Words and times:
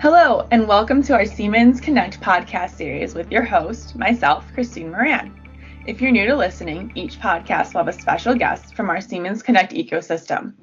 Hello, 0.00 0.48
and 0.50 0.66
welcome 0.66 1.02
to 1.02 1.12
our 1.12 1.26
Siemens 1.26 1.78
Connect 1.78 2.22
podcast 2.22 2.70
series 2.70 3.14
with 3.14 3.30
your 3.30 3.44
host, 3.44 3.94
myself, 3.96 4.50
Christine 4.54 4.90
Moran. 4.90 5.38
If 5.86 6.00
you're 6.00 6.10
new 6.10 6.24
to 6.24 6.36
listening, 6.36 6.90
each 6.94 7.20
podcast 7.20 7.74
will 7.74 7.84
have 7.84 7.88
a 7.88 7.92
special 7.92 8.34
guest 8.34 8.74
from 8.74 8.88
our 8.88 9.02
Siemens 9.02 9.42
Connect 9.42 9.74
ecosystem. 9.74 10.54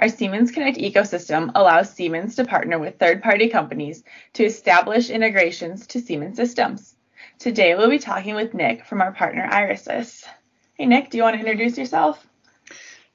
Our 0.00 0.08
Siemens 0.08 0.50
Connect 0.50 0.76
ecosystem 0.76 1.52
allows 1.54 1.94
Siemens 1.94 2.34
to 2.34 2.44
partner 2.44 2.80
with 2.80 2.98
third 2.98 3.22
party 3.22 3.48
companies 3.48 4.02
to 4.32 4.44
establish 4.44 5.08
integrations 5.08 5.86
to 5.86 6.00
Siemens 6.00 6.34
systems. 6.34 6.96
Today, 7.38 7.76
we'll 7.76 7.90
be 7.90 8.00
talking 8.00 8.34
with 8.34 8.54
Nick 8.54 8.84
from 8.84 9.02
our 9.02 9.12
partner 9.12 9.48
Irisys. 9.48 10.24
Hey, 10.74 10.86
Nick, 10.86 11.10
do 11.10 11.16
you 11.16 11.22
want 11.22 11.34
to 11.34 11.46
introduce 11.46 11.78
yourself? 11.78 12.26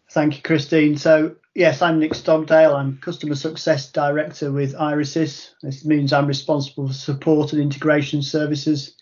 Thank 0.10 0.38
you, 0.38 0.42
Christine. 0.42 0.96
So, 0.96 1.36
yes, 1.56 1.82
I'm 1.82 2.00
Nick 2.00 2.12
Stogdale. 2.12 2.76
I'm 2.76 2.98
Customer 2.98 3.34
Success 3.34 3.91
Director 3.91 4.52
with 4.52 4.76
Irisys. 4.76 5.52
This 5.64 5.86
means 5.86 6.14
I'm 6.14 6.28
responsible 6.28 6.88
for 6.88 6.94
support 6.94 7.54
and 7.54 7.62
integration 7.62 8.22
services, 8.22 8.95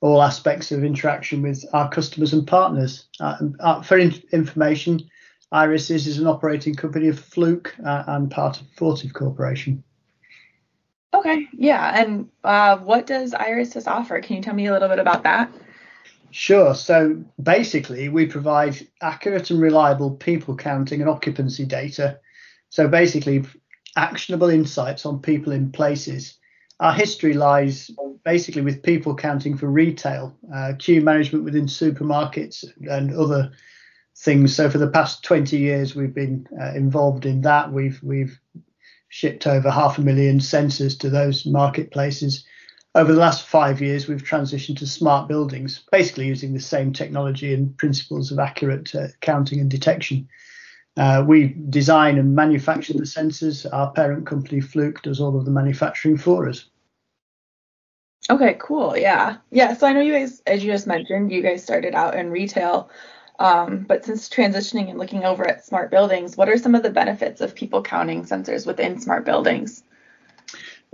all 0.00 0.22
aspects 0.22 0.70
of 0.70 0.84
interaction 0.84 1.42
with 1.42 1.64
our 1.72 1.88
customers 1.90 2.32
and 2.32 2.46
partners. 2.46 3.08
Uh, 3.18 3.36
uh, 3.58 3.82
for 3.82 3.98
in- 3.98 4.22
information, 4.32 5.00
Irisys 5.52 6.06
is 6.06 6.18
an 6.18 6.26
operating 6.26 6.74
company 6.74 7.08
of 7.08 7.18
Fluke 7.18 7.74
uh, 7.84 8.04
and 8.06 8.30
part 8.30 8.60
of 8.60 8.68
Fortive 8.76 9.14
Corporation. 9.14 9.82
Okay, 11.14 11.48
yeah. 11.52 12.00
And 12.00 12.28
uh, 12.42 12.78
what 12.78 13.06
does 13.06 13.32
Irisys 13.32 13.86
offer? 13.86 14.20
Can 14.20 14.36
you 14.36 14.42
tell 14.42 14.54
me 14.54 14.66
a 14.66 14.72
little 14.72 14.88
bit 14.88 14.98
about 14.98 15.22
that? 15.22 15.50
Sure. 16.34 16.74
So 16.74 17.22
basically, 17.40 18.08
we 18.08 18.26
provide 18.26 18.88
accurate 19.00 19.52
and 19.52 19.60
reliable 19.60 20.10
people 20.10 20.56
counting 20.56 21.00
and 21.00 21.08
occupancy 21.08 21.64
data. 21.64 22.18
So 22.70 22.88
basically, 22.88 23.44
actionable 23.94 24.48
insights 24.48 25.06
on 25.06 25.22
people 25.22 25.52
in 25.52 25.70
places. 25.70 26.36
Our 26.80 26.92
history 26.92 27.34
lies 27.34 27.88
basically 28.24 28.62
with 28.62 28.82
people 28.82 29.14
counting 29.14 29.56
for 29.56 29.68
retail, 29.68 30.36
uh, 30.52 30.72
queue 30.76 31.02
management 31.02 31.44
within 31.44 31.66
supermarkets, 31.66 32.64
and 32.90 33.14
other 33.14 33.52
things. 34.16 34.56
So 34.56 34.68
for 34.68 34.78
the 34.78 34.90
past 34.90 35.22
20 35.22 35.56
years, 35.56 35.94
we've 35.94 36.14
been 36.14 36.48
uh, 36.60 36.74
involved 36.74 37.26
in 37.26 37.42
that. 37.42 37.72
We've 37.72 38.02
we've 38.02 38.40
shipped 39.08 39.46
over 39.46 39.70
half 39.70 39.98
a 39.98 40.02
million 40.02 40.40
sensors 40.40 40.98
to 40.98 41.10
those 41.10 41.46
marketplaces 41.46 42.44
over 42.94 43.12
the 43.12 43.18
last 43.18 43.46
five 43.46 43.80
years, 43.80 44.06
we've 44.06 44.22
transitioned 44.22 44.78
to 44.78 44.86
smart 44.86 45.26
buildings, 45.28 45.82
basically 45.90 46.26
using 46.26 46.52
the 46.52 46.60
same 46.60 46.92
technology 46.92 47.52
and 47.52 47.76
principles 47.76 48.30
of 48.30 48.38
accurate 48.38 48.94
uh, 48.94 49.08
counting 49.20 49.60
and 49.60 49.70
detection. 49.70 50.28
Uh, 50.96 51.24
we 51.26 51.48
design 51.70 52.18
and 52.18 52.36
manufacture 52.36 52.92
the 52.92 53.00
sensors. 53.00 53.66
Our 53.72 53.90
parent 53.90 54.26
company, 54.26 54.60
Fluke, 54.60 55.02
does 55.02 55.20
all 55.20 55.36
of 55.36 55.44
the 55.44 55.50
manufacturing 55.50 56.16
for 56.16 56.48
us. 56.48 56.66
Okay, 58.30 58.56
cool. 58.60 58.96
Yeah. 58.96 59.38
Yeah. 59.50 59.74
So 59.74 59.88
I 59.88 59.92
know 59.92 60.00
you 60.00 60.12
guys, 60.12 60.40
as 60.46 60.64
you 60.64 60.70
just 60.70 60.86
mentioned, 60.86 61.32
you 61.32 61.42
guys 61.42 61.64
started 61.64 61.94
out 61.94 62.14
in 62.14 62.30
retail. 62.30 62.90
Um, 63.40 63.80
but 63.80 64.04
since 64.04 64.28
transitioning 64.28 64.88
and 64.88 64.98
looking 64.98 65.24
over 65.24 65.46
at 65.46 65.66
smart 65.66 65.90
buildings, 65.90 66.36
what 66.36 66.48
are 66.48 66.56
some 66.56 66.76
of 66.76 66.84
the 66.84 66.90
benefits 66.90 67.40
of 67.40 67.56
people 67.56 67.82
counting 67.82 68.22
sensors 68.22 68.66
within 68.66 69.00
smart 69.00 69.24
buildings? 69.24 69.82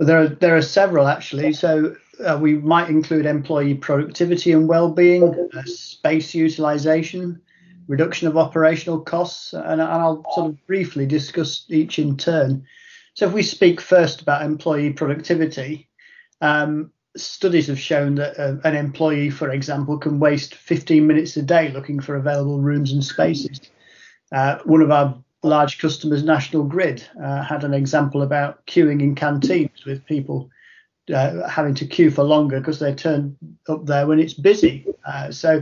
But 0.01 0.07
there 0.07 0.19
are 0.19 0.27
there 0.29 0.57
are 0.57 0.63
several 0.63 1.07
actually. 1.07 1.53
So 1.53 1.95
uh, 2.25 2.35
we 2.41 2.55
might 2.55 2.89
include 2.89 3.27
employee 3.27 3.75
productivity 3.75 4.51
and 4.51 4.67
well-being, 4.67 5.23
uh, 5.55 5.61
space 5.65 6.33
utilization, 6.33 7.39
reduction 7.87 8.27
of 8.27 8.35
operational 8.35 9.01
costs, 9.01 9.53
and, 9.53 9.79
and 9.79 9.83
I'll 9.83 10.25
sort 10.33 10.49
of 10.49 10.65
briefly 10.65 11.05
discuss 11.05 11.65
each 11.69 11.99
in 11.99 12.17
turn. 12.17 12.65
So 13.13 13.27
if 13.27 13.33
we 13.33 13.43
speak 13.43 13.79
first 13.79 14.23
about 14.23 14.41
employee 14.41 14.93
productivity, 14.93 15.87
um, 16.41 16.91
studies 17.15 17.67
have 17.67 17.79
shown 17.79 18.15
that 18.15 18.39
uh, 18.39 18.55
an 18.63 18.75
employee, 18.75 19.29
for 19.29 19.51
example, 19.51 19.99
can 19.99 20.19
waste 20.19 20.55
15 20.55 21.05
minutes 21.05 21.37
a 21.37 21.43
day 21.43 21.71
looking 21.71 21.99
for 21.99 22.15
available 22.15 22.59
rooms 22.59 22.91
and 22.91 23.03
spaces. 23.03 23.69
Uh, 24.31 24.57
one 24.65 24.81
of 24.81 24.89
our 24.89 25.23
large 25.43 25.79
customers, 25.79 26.23
National 26.23 26.63
Grid, 26.63 27.03
uh, 27.21 27.43
had 27.43 27.63
an 27.63 27.73
example 27.73 28.21
about 28.21 28.65
queuing 28.67 29.01
in 29.01 29.15
canteens 29.15 29.85
with 29.85 30.05
people 30.05 30.49
uh, 31.13 31.47
having 31.47 31.75
to 31.75 31.85
queue 31.85 32.11
for 32.11 32.23
longer 32.23 32.59
because 32.59 32.79
they 32.79 32.93
turn 32.93 33.35
up 33.67 33.85
there 33.85 34.07
when 34.07 34.19
it's 34.19 34.33
busy. 34.33 34.85
Uh, 35.05 35.31
so, 35.31 35.61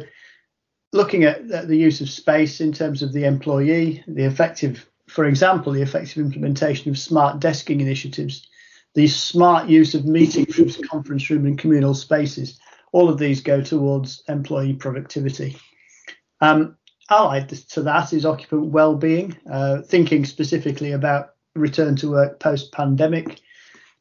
looking 0.91 1.23
at 1.23 1.47
the 1.47 1.77
use 1.77 2.01
of 2.01 2.09
space 2.09 2.59
in 2.61 2.73
terms 2.73 3.01
of 3.01 3.13
the 3.13 3.23
employee, 3.23 4.03
the 4.07 4.23
effective, 4.23 4.85
for 5.07 5.25
example, 5.25 5.71
the 5.71 5.81
effective 5.81 6.17
implementation 6.17 6.89
of 6.89 6.97
smart 6.97 7.39
desking 7.39 7.79
initiatives, 7.79 8.47
the 8.95 9.07
smart 9.07 9.69
use 9.69 9.93
of 9.93 10.05
meeting 10.05 10.47
rooms, 10.57 10.77
conference 10.89 11.29
room, 11.29 11.45
and 11.45 11.59
communal 11.59 11.93
spaces, 11.93 12.59
all 12.91 13.07
of 13.07 13.19
these 13.19 13.41
go 13.41 13.61
towards 13.61 14.23
employee 14.27 14.73
productivity. 14.73 15.55
Um, 16.41 16.75
allied 17.09 17.49
to 17.49 17.81
that 17.83 18.13
is 18.13 18.25
occupant 18.25 18.65
well-being, 18.65 19.35
uh, 19.51 19.81
thinking 19.81 20.25
specifically 20.25 20.91
about 20.91 21.33
return 21.55 21.95
to 21.97 22.11
work 22.11 22.39
post-pandemic. 22.39 23.41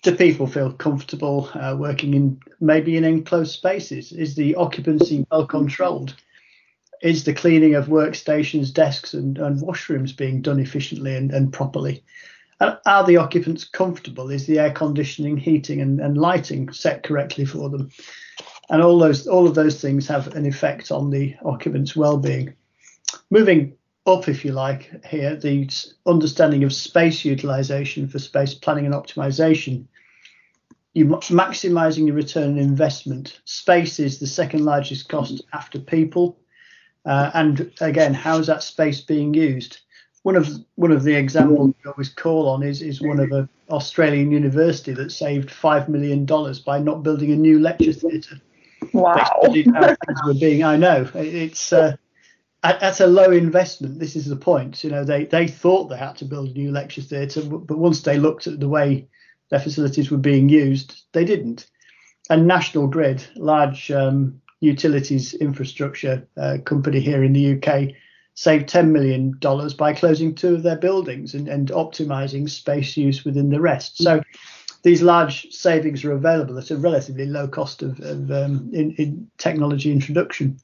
Do 0.03 0.15
people 0.15 0.47
feel 0.47 0.73
comfortable 0.73 1.51
uh, 1.55 1.75
working 1.77 2.15
in 2.15 2.41
maybe 2.61 2.97
in 2.97 3.05
enclosed 3.05 3.53
spaces? 3.53 4.13
Is 4.13 4.37
the 4.37 4.55
occupancy 4.55 5.27
well 5.31 5.47
controlled? 5.47 6.15
Is 7.03 7.25
the 7.25 7.35
cleaning 7.35 7.75
of 7.75 7.87
workstations, 7.87 8.73
desks, 8.73 9.15
and, 9.15 9.39
and 9.39 9.61
washrooms 9.61 10.17
being 10.17 10.43
done 10.43 10.61
efficiently 10.61 11.17
and, 11.17 11.33
and 11.33 11.53
properly? 11.53 12.05
are 12.61 13.07
the 13.07 13.17
occupants 13.17 13.65
comfortable? 13.65 14.31
Is 14.31 14.47
the 14.47 14.59
air 14.59 14.73
conditioning, 14.73 15.37
heating, 15.37 15.81
and, 15.81 16.01
and 16.01 16.19
lighting 16.19 16.73
set 16.73 17.05
correctly 17.05 17.45
for 17.45 17.71
them? 17.71 17.91
And 18.71 18.83
all 18.83 18.99
those, 18.99 19.27
all 19.27 19.47
of 19.47 19.55
those 19.55 19.81
things 19.81 20.09
have 20.09 20.35
an 20.35 20.45
effect 20.45 20.91
on 20.91 21.11
the 21.11 21.37
occupants' 21.45 21.97
well-being 21.97 22.55
moving 23.31 23.75
up, 24.07 24.29
if 24.29 24.45
you 24.45 24.53
like, 24.53 25.05
here, 25.05 25.37
the 25.37 25.69
understanding 26.07 26.65
of 26.65 26.73
space 26.73 27.25
utilization 27.25 28.09
for 28.09 28.19
space 28.19 28.55
planning 28.55 28.87
and 28.87 28.95
optimization. 28.95 29.85
You're 30.95 31.19
maximizing 31.19 32.07
your 32.07 32.17
return 32.17 32.53
on 32.53 32.59
investment. 32.59 33.41
Space 33.45 34.01
is 34.01 34.19
the 34.19 34.27
second 34.27 34.65
largest 34.65 35.09
cost 35.09 35.43
after 35.53 35.79
people. 35.79 36.41
Uh, 37.05 37.31
and 37.35 37.73
again, 37.81 38.15
how 38.15 38.39
is 38.39 38.47
that 38.49 38.63
space 38.63 39.01
being 39.01 39.35
used? 39.35 39.81
One 40.23 40.35
of 40.35 40.49
one 40.75 40.91
of 40.91 41.05
the 41.05 41.15
examples 41.15 41.75
we 41.85 41.91
always 41.91 42.09
call 42.09 42.49
on 42.49 42.63
is 42.63 42.83
is 42.83 43.01
one 43.01 43.21
of 43.21 43.31
an 43.31 43.49
Australian 43.71 44.33
university 44.33 44.93
that 44.93 45.13
saved 45.13 45.51
five 45.51 45.89
million 45.89 46.27
dollars 46.27 46.59
by 46.59 46.81
not 46.81 47.05
building 47.05 47.31
a 47.31 47.37
new 47.37 47.61
lecture 47.61 47.93
theatre. 47.93 48.41
Wow! 48.93 49.15
How 49.15 49.53
things 49.53 50.21
were 50.27 50.35
being. 50.35 50.65
I 50.65 50.77
know 50.77 51.09
it's 51.15 51.73
uh, 51.73 51.97
at, 52.63 52.83
at, 52.83 53.01
a 53.01 53.07
low 53.07 53.31
investment, 53.31 53.99
this 53.99 54.17
is 54.17 54.27
the 54.27 54.37
point. 54.37 54.83
You 54.83 54.91
know, 54.91 55.05
they 55.05 55.25
they 55.25 55.47
thought 55.47 55.89
they 55.89 55.97
had 55.97 56.17
to 56.17 56.25
build 56.25 56.49
a 56.49 56.53
new 56.53 56.73
lecture 56.73 57.03
theatre, 57.03 57.43
but 57.43 57.79
once 57.79 58.03
they 58.03 58.19
looked 58.19 58.47
at 58.47 58.61
the 58.61 58.69
way 58.69 59.09
their 59.51 59.61
facilities 59.61 60.11
were 60.11 60.19
being 60.19 60.49
used, 60.49 61.03
they 61.13 61.25
didn't. 61.25 61.67
And 62.31 62.47
National 62.47 62.87
Grid, 62.87 63.25
large 63.37 63.91
um, 63.91 64.41
utilities 64.61 65.35
infrastructure 65.35 66.27
uh, 66.37 66.59
company 66.65 67.01
here 67.01 67.25
in 67.25 67.33
the 67.33 67.57
UK, 67.57 67.95
saved 68.35 68.69
$10 68.69 68.91
million 68.91 69.39
by 69.77 69.93
closing 69.95 70.35
two 70.35 70.55
of 70.55 70.63
their 70.63 70.77
buildings 70.77 71.35
and, 71.35 71.49
and 71.49 71.69
optimizing 71.69 72.49
space 72.49 72.97
use 72.97 73.25
within 73.25 73.51
the 73.51 73.61
rest. 73.61 73.97
So 73.99 74.23
these 74.83 75.03
large 75.03 75.51
savings 75.51 76.05
are 76.05 76.13
available 76.13 76.59
at 76.59 76.71
a 76.71 76.77
relatively 76.77 77.27
low 77.27 77.49
cost 77.49 77.83
of, 77.83 77.99
of 78.01 78.31
um, 78.31 78.71
in, 78.73 78.93
in 78.93 79.31
technology 79.39 79.91
introduction 79.91 80.61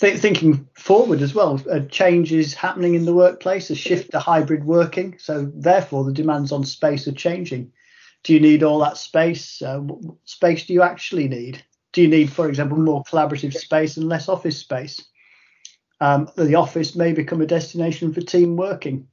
th- 0.00 0.18
thinking 0.18 0.68
forward 0.74 1.22
as 1.22 1.34
well, 1.34 1.60
a 1.70 1.80
change 1.80 2.32
is 2.32 2.54
happening 2.54 2.94
in 2.94 3.04
the 3.04 3.14
workplace, 3.14 3.70
a 3.70 3.74
shift 3.74 4.10
to 4.12 4.18
hybrid 4.18 4.64
working. 4.64 5.16
So 5.18 5.50
therefore, 5.54 6.04
the 6.04 6.12
demands 6.12 6.52
on 6.52 6.64
space 6.64 7.06
are 7.06 7.12
changing. 7.12 7.72
Do 8.24 8.34
you 8.34 8.40
need 8.40 8.62
all 8.62 8.80
that 8.80 8.96
space? 8.96 9.62
Uh, 9.62 9.78
what 9.78 10.16
space 10.24 10.66
do 10.66 10.72
you 10.72 10.82
actually 10.82 11.28
need? 11.28 11.62
Do 11.92 12.02
you 12.02 12.08
need, 12.08 12.32
for 12.32 12.48
example, 12.48 12.78
more 12.78 13.04
collaborative 13.04 13.54
space 13.54 13.96
and 13.96 14.08
less 14.08 14.28
office 14.28 14.58
space? 14.58 15.02
Um, 16.00 16.28
the 16.36 16.54
office 16.54 16.96
may 16.96 17.12
become 17.12 17.42
a 17.42 17.46
destination 17.46 18.12
for 18.12 18.20
team 18.20 18.56
working. 18.56 19.08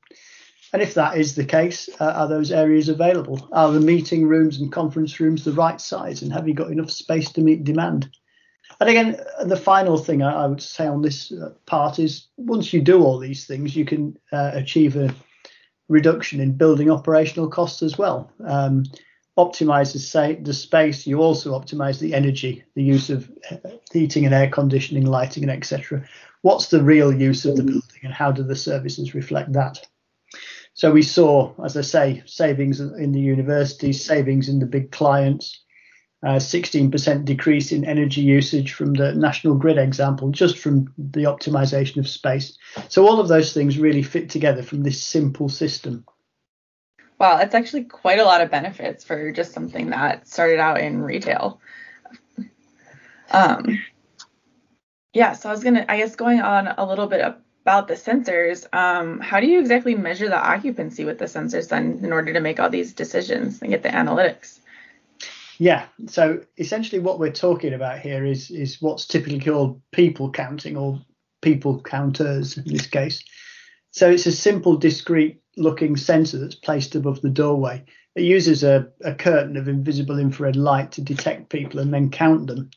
And 0.73 0.81
if 0.81 0.94
that 0.95 1.17
is 1.17 1.35
the 1.35 1.45
case, 1.45 1.89
uh, 2.00 2.12
are 2.12 2.27
those 2.27 2.51
areas 2.51 2.89
available? 2.89 3.47
Are 3.51 3.71
the 3.71 3.79
meeting 3.79 4.25
rooms 4.25 4.59
and 4.59 4.71
conference 4.71 5.19
rooms 5.19 5.44
the 5.44 5.53
right 5.53 5.79
size? 5.79 6.21
And 6.21 6.31
have 6.33 6.47
you 6.47 6.53
got 6.53 6.71
enough 6.71 6.91
space 6.91 7.31
to 7.33 7.41
meet 7.41 7.63
demand? 7.63 8.09
And 8.79 8.89
again, 8.89 9.19
the 9.43 9.57
final 9.57 9.97
thing 9.97 10.21
I, 10.21 10.45
would 10.45 10.61
say 10.61 10.85
on 10.85 11.01
this 11.01 11.31
uh, 11.31 11.53
part 11.65 11.99
is 11.99 12.27
once 12.37 12.73
you 12.73 12.81
do 12.81 13.03
all 13.03 13.17
these 13.17 13.45
things, 13.45 13.75
you 13.75 13.85
can 13.85 14.17
uh, 14.31 14.51
achieve 14.53 14.95
a 14.95 15.13
reduction 15.89 16.39
in 16.39 16.57
building 16.57 16.91
operational 16.91 17.49
costs 17.49 17.81
as 17.81 17.97
well. 17.97 18.31
Um, 18.45 18.83
optimize 19.37 19.93
the, 19.93 19.99
say, 19.99 20.35
the 20.35 20.53
space, 20.53 21.05
you 21.05 21.19
also 21.19 21.57
optimize 21.57 21.99
the 21.99 22.13
energy, 22.13 22.63
the 22.75 22.83
use 22.83 23.09
of 23.09 23.31
uh, 23.51 23.57
heating 23.91 24.25
and 24.25 24.33
air 24.33 24.49
conditioning, 24.49 25.05
lighting, 25.05 25.43
and 25.43 25.51
etc. 25.51 26.03
What's 26.41 26.67
the 26.67 26.83
real 26.83 27.13
use 27.13 27.45
of 27.45 27.55
the 27.55 27.63
building, 27.63 28.01
and 28.03 28.13
how 28.13 28.31
do 28.31 28.43
the 28.43 28.55
services 28.55 29.15
reflect 29.15 29.53
that? 29.53 29.85
So 30.73 30.91
we 30.91 31.01
saw, 31.01 31.53
as 31.63 31.75
I 31.77 31.81
say, 31.81 32.23
savings 32.25 32.79
in 32.79 33.11
the 33.11 33.19
universities, 33.19 34.03
savings 34.03 34.49
in 34.49 34.59
the 34.59 34.65
big 34.65 34.91
clients, 34.91 35.63
uh, 36.23 36.37
16% 36.37 37.25
decrease 37.25 37.71
in 37.71 37.85
energy 37.85 38.21
usage 38.21 38.73
from 38.73 38.93
the 38.93 39.13
national 39.13 39.55
grid 39.55 39.77
example, 39.77 40.29
just 40.29 40.57
from 40.57 40.91
the 40.97 41.23
optimization 41.23 41.97
of 41.97 42.07
space. 42.07 42.57
So 42.89 43.07
all 43.07 43.19
of 43.19 43.27
those 43.27 43.53
things 43.53 43.77
really 43.77 44.01
fit 44.01 44.29
together 44.29 44.63
from 44.63 44.83
this 44.83 45.01
simple 45.01 45.49
system. 45.49 46.05
Wow, 47.19 47.37
that's 47.37 47.55
actually 47.55 47.85
quite 47.85 48.19
a 48.19 48.25
lot 48.25 48.41
of 48.41 48.51
benefits 48.51 49.03
for 49.03 49.31
just 49.31 49.51
something 49.51 49.89
that 49.89 50.27
started 50.27 50.59
out 50.59 50.79
in 50.79 51.01
retail. 51.01 51.59
Um, 53.31 53.79
yeah, 55.13 55.33
so 55.33 55.49
I 55.49 55.51
was 55.51 55.63
gonna, 55.63 55.85
I 55.89 55.97
guess, 55.97 56.15
going 56.15 56.41
on 56.41 56.67
a 56.67 56.85
little 56.85 57.07
bit 57.07 57.21
about 57.21 57.87
the 57.87 57.95
sensors. 57.95 58.71
Um, 58.73 59.19
how 59.19 59.39
do 59.39 59.47
you 59.47 59.59
exactly 59.59 59.95
measure 59.95 60.29
the 60.29 60.37
occupancy 60.37 61.05
with 61.05 61.17
the 61.17 61.25
sensors 61.25 61.69
then, 61.69 61.99
in 62.03 62.13
order 62.13 62.33
to 62.33 62.39
make 62.39 62.59
all 62.59 62.69
these 62.69 62.93
decisions 62.93 63.61
and 63.61 63.71
get 63.71 63.83
the 63.83 63.89
analytics? 63.89 64.59
Yeah, 65.59 65.88
so 66.07 66.42
essentially 66.57 67.00
what 67.00 67.19
we're 67.19 67.31
talking 67.31 67.74
about 67.74 68.00
here 68.00 68.24
is 68.25 68.51
is 68.51 68.81
what's 68.81 69.07
typically 69.07 69.39
called 69.39 69.81
people 69.92 70.31
counting 70.31 70.77
or 70.77 71.01
people 71.42 71.81
counters 71.81 72.57
in 72.57 72.65
this 72.65 72.88
case. 72.88 73.24
So 73.92 74.09
it's 74.09 74.27
a 74.27 74.31
simple, 74.31 74.77
discrete 74.77 75.42
looking 75.56 75.98
sensor 75.98 76.38
that's 76.38 76.56
placed 76.56 76.95
above 76.95 77.21
the 77.21 77.30
doorway. 77.30 77.83
It 78.15 78.24
uses 78.24 78.63
a, 78.63 78.88
a 79.04 79.13
curtain 79.13 79.57
of 79.57 79.68
invisible 79.68 80.19
infrared 80.19 80.56
light 80.56 80.92
to 80.94 81.01
detect 81.01 81.50
people 81.50 81.80
and 81.80 81.94
then 81.94 82.12
count 82.12 82.48
them. 82.48 82.69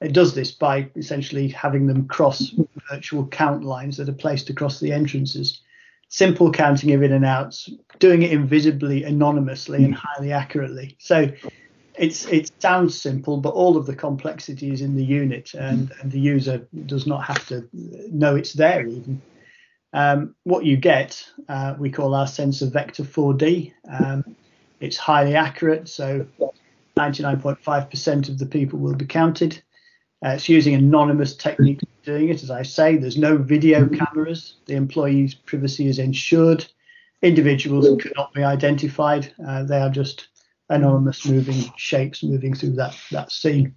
It 0.00 0.12
does 0.12 0.34
this 0.34 0.52
by 0.52 0.90
essentially 0.96 1.48
having 1.48 1.86
them 1.86 2.06
cross 2.08 2.52
virtual 2.90 3.26
count 3.26 3.64
lines 3.64 3.96
that 3.96 4.08
are 4.08 4.12
placed 4.12 4.48
across 4.48 4.80
the 4.80 4.92
entrances. 4.92 5.60
Simple 6.08 6.50
counting 6.50 6.92
of 6.92 7.02
in 7.02 7.12
and 7.12 7.24
outs, 7.24 7.68
doing 8.00 8.22
it 8.22 8.32
invisibly, 8.32 9.04
anonymously, 9.04 9.84
and 9.84 9.94
highly 9.94 10.32
accurately. 10.32 10.96
So 10.98 11.30
it's 12.00 12.24
it 12.26 12.50
sounds 12.60 13.00
simple, 13.00 13.36
but 13.36 13.50
all 13.50 13.76
of 13.76 13.84
the 13.84 13.94
complexity 13.94 14.72
is 14.72 14.80
in 14.80 14.96
the 14.96 15.04
unit, 15.04 15.52
and, 15.52 15.92
and 16.00 16.10
the 16.10 16.18
user 16.18 16.66
does 16.86 17.06
not 17.06 17.24
have 17.24 17.46
to 17.48 17.68
know 18.10 18.36
it's 18.36 18.54
there 18.54 18.86
even. 18.86 19.20
Um, 19.92 20.34
what 20.44 20.64
you 20.64 20.78
get, 20.78 21.22
uh, 21.48 21.74
we 21.78 21.90
call 21.90 22.14
our 22.14 22.26
sensor 22.26 22.66
vector 22.66 23.02
4D. 23.02 23.72
Um, 23.86 24.36
it's 24.80 24.96
highly 24.96 25.36
accurate, 25.36 25.88
so 25.88 26.26
99.5% 26.96 28.28
of 28.30 28.38
the 28.38 28.46
people 28.46 28.78
will 28.78 28.94
be 28.94 29.04
counted. 29.04 29.62
Uh, 30.24 30.30
it's 30.30 30.48
using 30.48 30.74
anonymous 30.74 31.36
techniques 31.36 31.84
doing 32.02 32.30
it, 32.30 32.42
as 32.42 32.50
I 32.50 32.62
say. 32.62 32.96
There's 32.96 33.18
no 33.18 33.36
video 33.36 33.86
cameras. 33.88 34.54
The 34.66 34.74
employee's 34.74 35.34
privacy 35.34 35.86
is 35.86 35.98
ensured. 35.98 36.64
Individuals 37.20 38.00
cannot 38.00 38.32
be 38.32 38.42
identified. 38.42 39.34
Uh, 39.46 39.64
they 39.64 39.80
are 39.80 39.90
just 39.90 40.28
anonymous 40.70 41.26
moving 41.26 41.70
shapes 41.76 42.22
moving 42.22 42.54
through 42.54 42.72
that, 42.72 42.96
that 43.10 43.30
scene. 43.30 43.74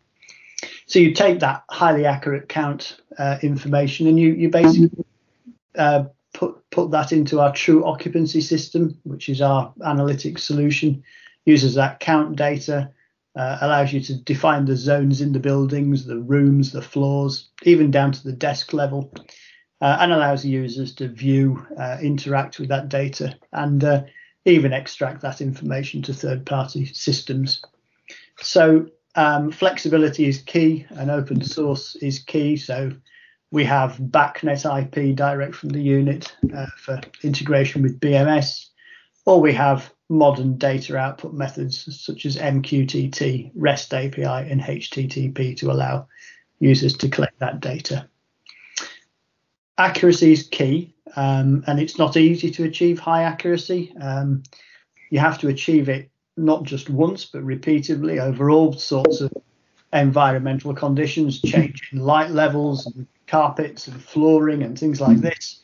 So 0.86 1.00
you 1.00 1.14
take 1.14 1.40
that 1.40 1.64
highly 1.70 2.06
accurate 2.06 2.48
count 2.48 2.98
uh, 3.18 3.38
information 3.42 4.08
and 4.08 4.20
you, 4.20 4.34
you 4.34 4.50
basically 4.50 5.06
uh, 5.78 6.06
put 6.34 6.70
put 6.72 6.92
that 6.92 7.12
into 7.12 7.40
our 7.40 7.54
true 7.54 7.86
occupancy 7.86 8.42
system, 8.42 8.98
which 9.04 9.30
is 9.30 9.42
our 9.42 9.74
analytics 9.82 10.40
solution. 10.40 11.04
Uses 11.46 11.76
that 11.76 12.00
count 12.00 12.36
data, 12.36 12.92
uh, 13.36 13.58
allows 13.62 13.92
you 13.92 14.00
to 14.02 14.16
define 14.16 14.66
the 14.66 14.76
zones 14.76 15.22
in 15.22 15.34
the 15.34 15.40
buildings, 15.40 16.06
the 16.06 16.20
rooms, 16.20 16.72
the 16.72 16.82
floors, 16.82 17.50
even 17.64 17.92
down 17.92 18.12
to 18.12 18.24
the 18.24 18.32
desk 18.32 18.74
level, 18.74 19.12
uh, 19.82 19.98
and 20.00 20.14
allows 20.14 20.46
users 20.46 20.96
to 20.96 21.08
view, 21.10 21.66
uh, 21.78 21.98
interact 22.02 22.60
with 22.60 22.70
that 22.70 22.90
data, 22.90 23.38
and 23.52 23.84
uh, 23.84 24.04
even 24.46 24.74
extract 24.74 25.22
that 25.22 25.42
information 25.42 26.02
to 26.04 26.14
third 26.14 26.46
party 26.46 26.86
systems. 26.86 27.62
So 28.40 28.88
um, 29.16 29.52
flexibility 29.52 30.26
is 30.26 30.42
key 30.42 30.86
and 30.90 31.10
open 31.10 31.44
source 31.44 31.96
is 31.96 32.20
key. 32.20 32.58
So 32.58 32.92
we 33.52 33.64
have 33.66 33.98
BACnet 33.98 34.66
IP 34.66 35.16
direct 35.16 35.56
from 35.56 35.70
the 35.70 35.82
unit 35.82 36.36
uh, 36.56 36.66
for 36.78 37.00
integration 37.22 37.84
with 37.84 38.00
BMS, 38.00 38.70
or 39.26 39.40
we 39.40 39.54
have 39.54 39.94
modern 40.10 40.58
data 40.58 40.98
output 40.98 41.34
methods 41.34 42.04
such 42.04 42.26
as 42.26 42.36
MQTT, 42.36 43.52
REST 43.56 43.94
API, 43.94 44.24
and 44.24 44.62
HTTP 44.62 45.56
to 45.58 45.72
allow 45.72 46.08
users 46.60 46.98
to 46.98 47.10
collect 47.10 47.40
that 47.40 47.60
data. 47.60 48.08
Accuracy 49.78 50.34
is 50.34 50.44
key 50.44 50.93
um, 51.16 51.64
and 51.68 51.80
it's 51.80 51.98
not 51.98 52.18
easy 52.18 52.50
to 52.52 52.64
achieve 52.64 53.00
high 53.00 53.24
accuracy. 53.24 53.94
Um, 54.00 54.44
you 55.10 55.20
have 55.20 55.40
to 55.40 55.48
achieve 55.48 55.90
it 55.90 56.10
not 56.36 56.64
just 56.64 56.90
once, 56.90 57.26
but 57.26 57.44
repeatedly 57.44 58.20
over 58.20 58.50
all 58.50 58.74
sorts 58.74 59.22
of 59.22 59.32
environmental 59.92 60.74
conditions, 60.74 61.40
changing 61.42 61.78
light 62.00 62.32
levels 62.32 62.88
and 62.88 63.08
carpets 63.28 63.88
and 63.88 64.02
flooring 64.02 64.64
and 64.64 64.78
things 64.78 65.00
like 65.00 65.18
this, 65.18 65.62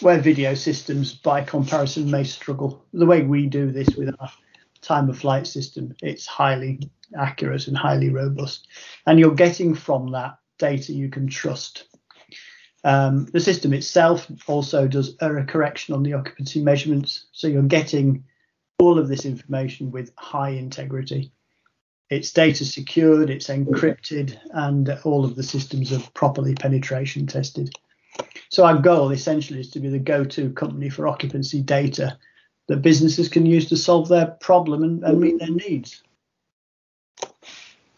where 0.00 0.18
video 0.18 0.54
systems, 0.54 1.12
by 1.12 1.42
comparison, 1.42 2.10
may 2.10 2.24
struggle. 2.24 2.84
The 2.94 3.06
way 3.06 3.22
we 3.22 3.46
do 3.46 3.70
this 3.70 3.88
with 3.96 4.14
our 4.18 4.32
time 4.80 5.10
of 5.10 5.18
flight 5.18 5.46
system, 5.46 5.94
it's 6.02 6.26
highly 6.26 6.80
accurate 7.18 7.68
and 7.68 7.76
highly 7.76 8.10
robust. 8.10 8.66
And 9.06 9.18
you're 9.18 9.34
getting 9.34 9.74
from 9.74 10.12
that 10.12 10.38
data 10.58 10.92
you 10.92 11.10
can 11.10 11.28
trust 11.28 11.84
um, 12.86 13.24
the 13.32 13.40
system 13.40 13.72
itself 13.72 14.30
also 14.46 14.86
does 14.86 15.16
error 15.20 15.44
correction 15.44 15.92
on 15.92 16.04
the 16.04 16.12
occupancy 16.12 16.62
measurements, 16.62 17.26
so 17.32 17.48
you're 17.48 17.62
getting 17.62 18.22
all 18.78 18.96
of 18.96 19.08
this 19.08 19.24
information 19.24 19.90
with 19.90 20.12
high 20.16 20.50
integrity. 20.50 21.32
It's 22.10 22.32
data 22.32 22.64
secured, 22.64 23.28
it's 23.28 23.48
encrypted, 23.48 24.38
and 24.52 24.88
all 25.02 25.24
of 25.24 25.34
the 25.34 25.42
systems 25.42 25.92
are 25.92 26.10
properly 26.14 26.54
penetration 26.54 27.26
tested. 27.26 27.74
So 28.50 28.64
our 28.64 28.78
goal 28.78 29.10
essentially 29.10 29.58
is 29.58 29.70
to 29.72 29.80
be 29.80 29.88
the 29.88 29.98
go-to 29.98 30.52
company 30.52 30.88
for 30.88 31.08
occupancy 31.08 31.62
data 31.62 32.16
that 32.68 32.82
businesses 32.82 33.28
can 33.28 33.46
use 33.46 33.68
to 33.70 33.76
solve 33.76 34.08
their 34.08 34.26
problem 34.26 34.84
and, 34.84 35.02
and 35.02 35.20
meet 35.20 35.40
their 35.40 35.50
needs. 35.50 36.04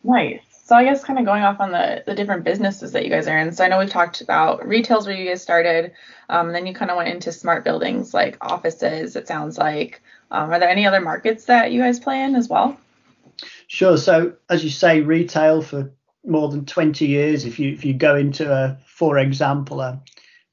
Nice. 0.02 0.47
So 0.68 0.76
I 0.76 0.84
guess 0.84 1.02
kind 1.02 1.18
of 1.18 1.24
going 1.24 1.44
off 1.44 1.60
on 1.60 1.72
the, 1.72 2.02
the 2.04 2.14
different 2.14 2.44
businesses 2.44 2.92
that 2.92 3.02
you 3.02 3.08
guys 3.08 3.26
are 3.26 3.38
in. 3.38 3.52
So 3.52 3.64
I 3.64 3.68
know 3.68 3.78
we've 3.78 3.88
talked 3.88 4.20
about 4.20 4.68
retails 4.68 5.06
where 5.06 5.16
you 5.16 5.30
guys 5.30 5.40
started, 5.40 5.92
um, 6.28 6.52
then 6.52 6.66
you 6.66 6.74
kind 6.74 6.90
of 6.90 6.98
went 6.98 7.08
into 7.08 7.32
smart 7.32 7.64
buildings 7.64 8.12
like 8.12 8.36
offices. 8.42 9.16
It 9.16 9.26
sounds 9.26 9.56
like. 9.56 10.02
Um, 10.30 10.50
are 10.50 10.58
there 10.58 10.68
any 10.68 10.86
other 10.86 11.00
markets 11.00 11.46
that 11.46 11.72
you 11.72 11.80
guys 11.80 11.98
play 11.98 12.22
in 12.22 12.34
as 12.34 12.50
well? 12.50 12.78
Sure. 13.68 13.96
So 13.96 14.34
as 14.50 14.62
you 14.62 14.68
say, 14.68 15.00
retail 15.00 15.62
for 15.62 15.90
more 16.26 16.50
than 16.50 16.66
20 16.66 17.06
years. 17.06 17.46
If 17.46 17.58
you 17.58 17.72
if 17.72 17.82
you 17.82 17.94
go 17.94 18.14
into 18.16 18.52
a, 18.52 18.76
for 18.84 19.16
example, 19.16 19.80
a 19.80 20.02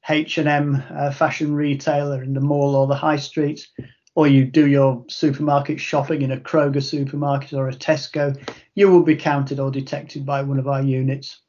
H&M 0.08 0.82
fashion 1.12 1.54
retailer 1.54 2.22
in 2.22 2.32
the 2.32 2.40
mall 2.40 2.74
or 2.74 2.86
the 2.86 2.94
high 2.94 3.16
street, 3.16 3.68
or 4.16 4.26
you 4.26 4.46
do 4.46 4.66
your 4.66 5.04
supermarket 5.08 5.78
shopping 5.78 6.22
in 6.22 6.32
a 6.32 6.38
Kroger 6.38 6.82
supermarket 6.82 7.52
or 7.52 7.68
a 7.68 7.72
Tesco, 7.72 8.36
you 8.74 8.90
will 8.90 9.02
be 9.02 9.14
counted 9.14 9.60
or 9.60 9.70
detected 9.70 10.24
by 10.24 10.42
one 10.42 10.58
of 10.58 10.66
our 10.66 10.82
units. 10.82 11.42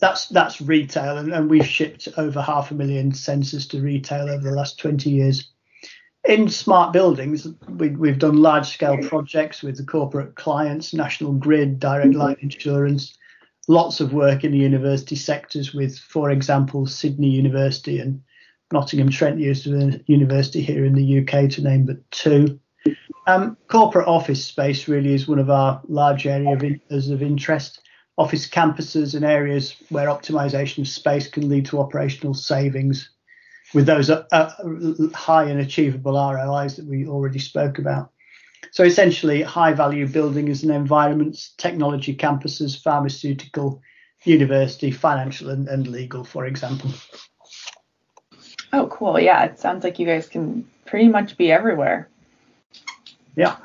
That's 0.00 0.26
that's 0.26 0.60
retail, 0.60 1.16
and, 1.16 1.32
and 1.32 1.48
we've 1.48 1.64
shipped 1.64 2.08
over 2.16 2.42
half 2.42 2.72
a 2.72 2.74
million 2.74 3.12
sensors 3.12 3.70
to 3.70 3.80
retail 3.80 4.28
over 4.28 4.42
the 4.42 4.56
last 4.56 4.80
20 4.80 5.08
years. 5.08 5.52
In 6.28 6.48
smart 6.48 6.92
buildings, 6.92 7.46
we, 7.68 7.90
we've 7.90 8.18
done 8.18 8.42
large 8.42 8.66
scale 8.66 8.98
projects 8.98 9.62
with 9.62 9.76
the 9.76 9.84
corporate 9.84 10.34
clients, 10.34 10.92
National 10.92 11.34
Grid, 11.34 11.78
Direct 11.78 12.14
Line 12.14 12.36
Insurance, 12.40 13.16
lots 13.68 14.00
of 14.00 14.12
work 14.12 14.42
in 14.42 14.50
the 14.50 14.58
university 14.58 15.14
sectors 15.14 15.72
with, 15.72 15.96
for 15.96 16.30
example, 16.30 16.84
Sydney 16.88 17.30
University 17.30 18.00
and 18.00 18.22
Nottingham 18.72 19.10
Trent 19.10 19.38
University 19.38 20.62
here 20.62 20.84
in 20.84 20.94
the 20.94 21.20
UK, 21.20 21.50
to 21.50 21.62
name 21.62 21.86
but 21.86 22.10
two. 22.10 22.58
Um, 23.26 23.56
corporate 23.68 24.06
office 24.06 24.44
space 24.44 24.88
really 24.88 25.14
is 25.14 25.26
one 25.26 25.38
of 25.38 25.50
our 25.50 25.80
large 25.88 26.26
areas 26.26 27.10
of 27.10 27.22
interest. 27.22 27.80
Office 28.18 28.48
campuses 28.48 29.14
and 29.14 29.24
areas 29.24 29.76
where 29.90 30.08
optimization 30.08 30.78
of 30.78 30.88
space 30.88 31.28
can 31.28 31.48
lead 31.48 31.66
to 31.66 31.80
operational 31.80 32.34
savings 32.34 33.10
with 33.74 33.86
those 33.86 34.10
uh, 34.10 34.24
uh, 34.32 34.50
high 35.14 35.44
and 35.44 35.60
achievable 35.60 36.12
ROIs 36.12 36.76
that 36.76 36.86
we 36.86 37.06
already 37.06 37.38
spoke 37.38 37.78
about. 37.78 38.10
So 38.70 38.84
essentially, 38.84 39.42
high 39.42 39.72
value 39.72 40.08
buildings 40.08 40.62
and 40.62 40.72
environments, 40.72 41.54
technology 41.58 42.16
campuses, 42.16 42.80
pharmaceutical, 42.80 43.82
university, 44.24 44.90
financial, 44.90 45.50
and, 45.50 45.68
and 45.68 45.86
legal, 45.86 46.24
for 46.24 46.46
example. 46.46 46.90
Oh, 48.76 48.88
cool. 48.88 49.18
Yeah, 49.18 49.42
it 49.44 49.58
sounds 49.58 49.84
like 49.84 49.98
you 49.98 50.04
guys 50.04 50.28
can 50.28 50.68
pretty 50.84 51.08
much 51.08 51.38
be 51.38 51.50
everywhere. 51.50 52.10
Yeah. 53.34 53.56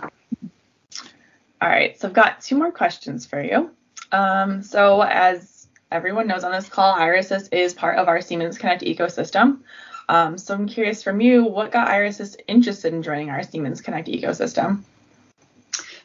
All 1.61 1.69
right, 1.69 1.99
so 1.99 2.07
I've 2.07 2.13
got 2.13 2.39
two 2.39 2.55
more 2.55 2.71
questions 2.71 3.25
for 3.25 3.43
you. 3.43 3.71
Um, 4.13 4.63
so 4.63 5.01
as 5.01 5.67
everyone 5.91 6.27
knows 6.27 6.45
on 6.45 6.53
this 6.53 6.69
call, 6.69 6.95
Irisys 6.95 7.49
is 7.51 7.73
part 7.73 7.97
of 7.97 8.07
our 8.07 8.21
Siemens 8.21 8.57
Connect 8.57 8.83
ecosystem. 8.83 9.59
Um, 10.07 10.37
so 10.37 10.53
I'm 10.53 10.65
curious 10.65 11.03
from 11.03 11.19
you, 11.19 11.43
what 11.43 11.73
got 11.73 11.89
Irisys 11.89 12.37
interested 12.47 12.93
in 12.93 13.03
joining 13.03 13.29
our 13.29 13.43
Siemens 13.43 13.81
Connect 13.81 14.07
ecosystem? 14.07 14.83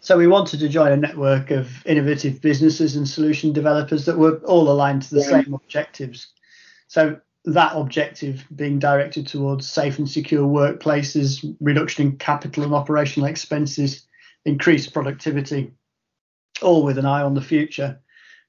So 0.01 0.19
we 0.19 0.27
wanted 0.27 0.59
to 0.61 0.69
join 0.69 0.91
a 0.91 0.97
network 0.97 1.53
of 1.53 1.87
innovative 1.87 2.41
businesses 2.41 2.97
and 2.97 3.09
solution 3.09 3.53
developers 3.53 4.05
that 4.07 4.19
were 4.19 4.39
all 4.39 4.69
aligned 4.69 5.03
to 5.03 5.15
the 5.15 5.21
yeah. 5.21 5.43
same 5.43 5.55
objectives. 5.55 6.27
So 6.89 7.21
that 7.47 7.77
objective 7.77 8.45
being 8.55 8.79
directed 8.79 9.27
towards 9.27 9.69
safe 9.69 9.99
and 9.99 10.09
secure 10.09 10.47
workplaces, 10.47 11.57
reduction 11.61 12.07
in 12.07 12.17
capital 12.17 12.65
and 12.65 12.75
operational 12.75 13.29
expenses, 13.29 14.03
increased 14.45 14.93
productivity, 14.93 15.73
all 16.61 16.83
with 16.83 16.99
an 16.99 17.07
eye 17.07 17.23
on 17.23 17.35
the 17.35 17.41
future. 17.41 18.01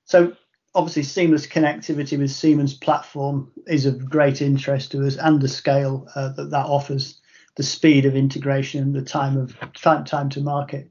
So 0.06 0.34
obviously 0.74 1.04
seamless 1.04 1.46
connectivity 1.46 2.18
with 2.18 2.32
Siemens 2.32 2.74
platform 2.74 3.52
is 3.68 3.86
of 3.86 4.10
great 4.10 4.42
interest 4.42 4.92
to 4.92 5.06
us 5.06 5.16
and 5.16 5.42
the 5.42 5.48
scale 5.48 6.08
uh, 6.16 6.30
that 6.30 6.50
that 6.50 6.66
offers, 6.66 7.22
the 7.56 7.64
speed 7.64 8.06
of 8.06 8.16
integration 8.16 8.94
the 8.94 9.02
time 9.02 9.38
of 9.38 9.56
time, 9.74 10.06
time 10.06 10.30
to 10.30 10.42
market. 10.42 10.90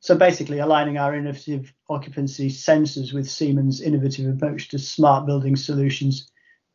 So 0.00 0.16
basically 0.16 0.58
aligning 0.58 0.98
our 0.98 1.14
innovative 1.14 1.72
occupancy 1.88 2.48
sensors 2.48 3.12
with 3.12 3.30
Siemens 3.30 3.80
innovative 3.80 4.26
approach 4.26 4.68
to 4.68 4.78
smart 4.78 5.26
building 5.26 5.54
solutions, 5.54 6.31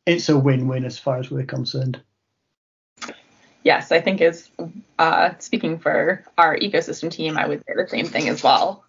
it's 0.08 0.28
a 0.28 0.38
win-win 0.38 0.84
as 0.84 0.98
far 0.98 1.18
as 1.18 1.30
we're 1.30 1.44
concerned. 1.44 2.00
Yes, 3.62 3.92
I 3.92 4.00
think 4.00 4.20
is 4.20 4.50
uh, 4.98 5.30
speaking 5.38 5.78
for 5.78 6.24
our 6.38 6.56
ecosystem 6.56 7.10
team, 7.10 7.36
I 7.36 7.46
would 7.46 7.60
say 7.60 7.74
the 7.76 7.88
same 7.88 8.06
thing 8.06 8.28
as 8.28 8.42
well. 8.42 8.84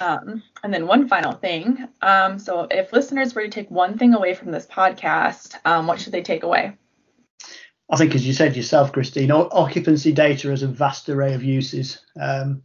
Um, 0.00 0.42
and 0.62 0.72
then 0.72 0.86
one 0.86 1.08
final 1.08 1.32
thing. 1.32 1.88
Um, 2.02 2.38
so 2.38 2.68
if 2.70 2.92
listeners 2.92 3.34
were 3.34 3.42
to 3.42 3.48
take 3.48 3.70
one 3.70 3.98
thing 3.98 4.14
away 4.14 4.34
from 4.34 4.52
this 4.52 4.66
podcast, 4.66 5.56
um, 5.64 5.86
what 5.86 6.00
should 6.00 6.12
they 6.12 6.22
take 6.22 6.42
away? 6.42 6.76
I 7.90 7.96
think, 7.96 8.14
as 8.14 8.26
you 8.26 8.32
said 8.32 8.56
yourself, 8.56 8.92
Christine, 8.92 9.30
occupancy 9.30 10.12
data 10.12 10.50
has 10.50 10.62
a 10.62 10.68
vast 10.68 11.08
array 11.08 11.34
of 11.34 11.42
uses. 11.42 12.04
Um, 12.20 12.62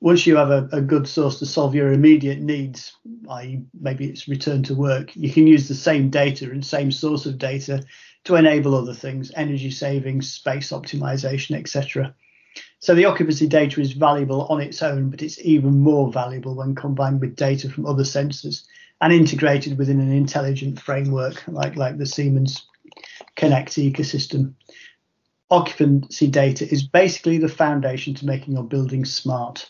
once 0.00 0.26
you 0.26 0.36
have 0.36 0.50
a, 0.50 0.68
a, 0.72 0.80
good 0.80 1.06
source 1.06 1.38
to 1.38 1.46
solve 1.46 1.74
your 1.74 1.92
immediate 1.92 2.40
needs, 2.40 2.94
i.e., 3.30 3.62
maybe 3.78 4.06
it's 4.08 4.28
return 4.28 4.62
to 4.62 4.74
work, 4.74 5.14
you 5.14 5.30
can 5.30 5.46
use 5.46 5.68
the 5.68 5.74
same 5.74 6.08
data 6.08 6.50
and 6.50 6.64
same 6.64 6.90
source 6.90 7.26
of 7.26 7.36
data 7.36 7.82
to 8.24 8.34
enable 8.34 8.74
other 8.74 8.94
things, 8.94 9.30
energy 9.36 9.70
savings, 9.70 10.32
space 10.32 10.70
optimization, 10.70 11.54
etc. 11.54 12.14
So 12.78 12.94
the 12.94 13.04
occupancy 13.04 13.46
data 13.46 13.80
is 13.80 13.92
valuable 13.92 14.46
on 14.46 14.60
its 14.60 14.82
own, 14.82 15.10
but 15.10 15.20
it's 15.20 15.38
even 15.44 15.78
more 15.78 16.10
valuable 16.10 16.54
when 16.54 16.74
combined 16.74 17.20
with 17.20 17.36
data 17.36 17.68
from 17.68 17.86
other 17.86 18.04
sensors 18.04 18.64
and 19.02 19.12
integrated 19.12 19.76
within 19.76 20.00
an 20.00 20.12
intelligent 20.12 20.80
framework 20.80 21.42
like, 21.46 21.76
like 21.76 21.98
the 21.98 22.06
Siemens 22.06 22.66
Connect 23.36 23.72
ecosystem. 23.72 24.54
Occupancy 25.50 26.26
data 26.26 26.66
is 26.70 26.82
basically 26.82 27.36
the 27.36 27.48
foundation 27.48 28.14
to 28.14 28.26
making 28.26 28.54
your 28.54 28.64
building 28.64 29.04
smart. 29.04 29.68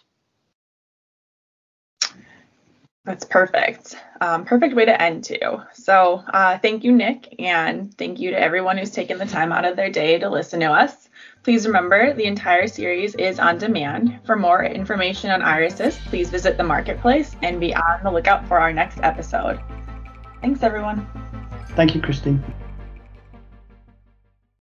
That's 3.05 3.25
perfect. 3.25 3.97
Um, 4.21 4.45
perfect 4.45 4.75
way 4.75 4.85
to 4.85 5.03
end 5.03 5.25
too. 5.25 5.63
So 5.73 6.23
uh, 6.33 6.59
thank 6.59 6.85
you, 6.85 6.93
Nick, 6.93 7.35
and 7.39 7.97
thank 7.97 8.21
you 8.21 8.31
to 8.31 8.41
everyone 8.41 8.77
who's 8.77 8.91
taken 8.91 9.19
the 9.19 9.27
time 9.27 9.53
out 9.53 9.65
of 9.65 9.77
their 9.77 9.91
day 9.91 10.19
to 10.19 10.29
listen 10.29 10.61
to 10.61 10.67
us. 10.67 11.09
Please 11.43 11.67
remember 11.67 12.13
the 12.13 12.25
entire 12.25 12.67
series 12.67 13.15
is 13.15 13.39
on 13.39 13.57
demand. 13.57 14.21
For 14.25 14.37
more 14.37 14.63
information 14.63 15.31
on 15.31 15.41
Irisys, 15.41 15.97
please 16.07 16.29
visit 16.29 16.59
the 16.59 16.65
marketplace 16.65 17.35
and 17.43 17.59
be 17.59 17.75
on 17.75 18.03
the 18.03 18.11
lookout 18.11 18.47
for 18.47 18.59
our 18.59 18.73
next 18.73 19.01
episode. 19.03 19.59
Thanks, 20.43 20.63
everyone. 20.63 21.07
Thank 21.71 21.95
you, 21.95 22.03
Christine. 22.03 22.45